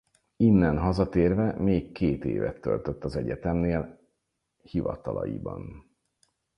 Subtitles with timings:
[0.37, 3.99] Innen hazatérve még két évet töltött az egyetemnél
[4.61, 5.91] hivatalaiban.